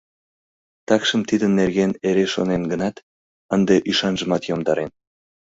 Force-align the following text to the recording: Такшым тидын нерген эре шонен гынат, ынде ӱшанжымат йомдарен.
Такшым 0.87 1.21
тидын 1.29 1.51
нерген 1.59 1.91
эре 2.09 2.25
шонен 2.33 2.63
гынат, 2.71 2.95
ынде 3.55 3.75
ӱшанжымат 3.89 4.43
йомдарен. 4.49 4.91